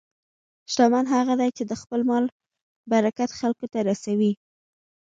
شتمن 0.71 1.05
هغه 1.15 1.33
دی 1.41 1.49
چې 1.57 1.63
د 1.67 1.73
خپل 1.81 1.99
مال 2.09 2.25
برکت 2.91 3.29
خلکو 3.39 3.65
ته 3.73 3.79
رسوي. 3.89 4.33